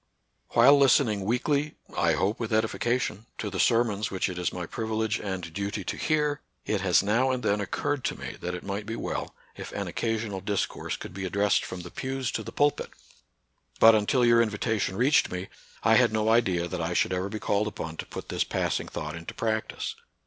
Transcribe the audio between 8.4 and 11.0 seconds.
that it might be well if an occasional dis course